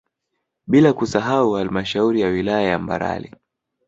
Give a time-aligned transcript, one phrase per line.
[0.67, 3.35] Bila kusahau halmashauri ya wilaya ya Mbarali